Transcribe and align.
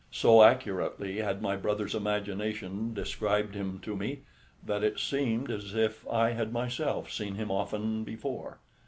So 0.09 0.41
accurately 0.41 1.17
had 1.17 1.43
my 1.43 1.55
brother's 1.55 1.93
imagination 1.93 2.91
described 2.91 3.53
him 3.53 3.77
to 3.83 3.95
me, 3.95 4.21
that 4.65 4.83
it 4.83 4.97
seemed 4.97 5.51
as 5.51 5.75
if 5.75 6.07
I 6.09 6.31
had 6.31 6.51
myself 6.51 7.11
seen 7.13 7.35
him 7.35 7.51
often 7.51 8.03
before. 8.03 8.57